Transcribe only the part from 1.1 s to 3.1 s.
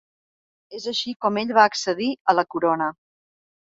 com ell va accedir a la corona.